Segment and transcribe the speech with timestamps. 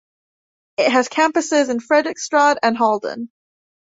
[0.79, 3.29] It has campuses in Fredrikstad and Halden.